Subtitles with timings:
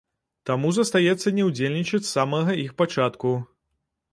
[0.49, 3.37] Таму застаецца не ўдзельнічаць з самага іх пачатку.